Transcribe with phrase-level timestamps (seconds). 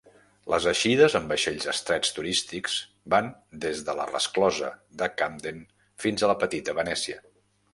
[0.51, 2.77] Les eixides en vaixells estrets turístics
[3.15, 3.29] van
[3.67, 5.63] des de la resclosa de Camden
[6.07, 7.25] fins a la petita Venècia.